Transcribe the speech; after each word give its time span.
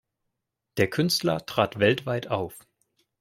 Der 0.77 0.89
Künstler 0.89 1.45
trat 1.45 1.77
weltweit 1.77 2.25
auf. 2.31 2.65